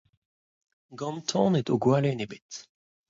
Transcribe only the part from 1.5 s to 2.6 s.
edo gwalenn ebet.